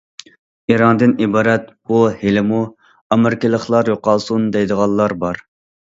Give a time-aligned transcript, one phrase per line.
[0.73, 2.63] ئىراندىن ئىبارەت بۇ ھېلىمۇ‹‹
[3.17, 5.45] ئامېرىكىلىقلار يوقالسۇن›› دەيدىغانلار بار.